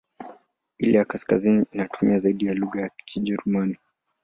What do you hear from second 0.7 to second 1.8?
Ile ya kaskazini